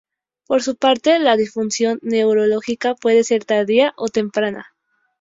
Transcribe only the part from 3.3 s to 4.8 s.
tardía o temprana.